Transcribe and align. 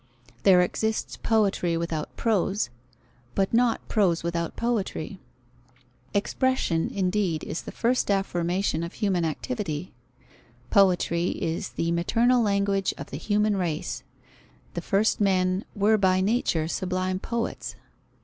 There 0.41 0.61
exists 0.63 1.15
poetry 1.17 1.77
without 1.77 2.15
prose, 2.17 2.71
but 3.35 3.53
not 3.53 3.87
prose 3.87 4.23
without 4.23 4.55
poetry. 4.55 5.19
Expression, 6.15 6.89
indeed, 6.91 7.43
is 7.43 7.61
the 7.61 7.71
first 7.71 8.09
affirmation 8.09 8.81
of 8.81 8.93
human 8.93 9.23
activity. 9.23 9.93
Poetry 10.71 11.27
is 11.39 11.73
"the 11.73 11.91
maternal 11.91 12.41
language 12.41 12.95
of 12.97 13.11
the 13.11 13.17
human 13.19 13.55
race"; 13.57 14.01
the 14.73 14.81
first 14.81 15.21
men 15.21 15.65
"were 15.75 15.99
by 15.99 16.19
nature 16.19 16.67
sublime 16.67 17.19
poets." 17.19 17.75